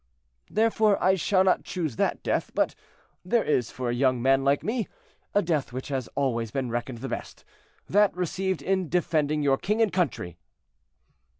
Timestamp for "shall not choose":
1.13-1.95